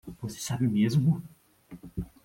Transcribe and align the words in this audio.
Você 0.19 0.39
sabe 0.39 0.67
mesmo? 0.67 1.21